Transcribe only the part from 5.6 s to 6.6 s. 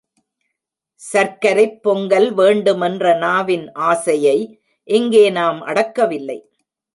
அடக்கவில்லை.